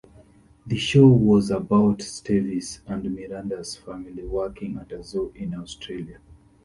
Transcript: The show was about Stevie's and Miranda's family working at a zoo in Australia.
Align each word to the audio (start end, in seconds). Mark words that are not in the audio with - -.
The 0.65 0.77
show 0.77 1.05
was 1.09 1.51
about 1.51 2.01
Stevie's 2.01 2.81
and 2.87 3.13
Miranda's 3.13 3.75
family 3.75 4.25
working 4.25 4.79
at 4.79 4.91
a 4.93 5.03
zoo 5.03 5.31
in 5.35 5.53
Australia. 5.53 6.17